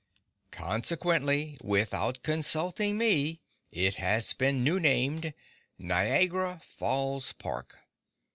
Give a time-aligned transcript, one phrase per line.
[0.49, 3.39] Consequently, without consulting me,
[3.71, 5.31] it has been new named
[5.77, 7.77] —NIAGARA FALLS PARK.